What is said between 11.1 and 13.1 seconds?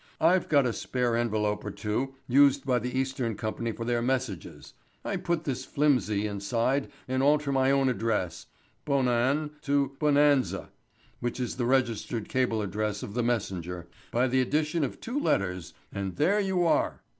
which is the registered cable address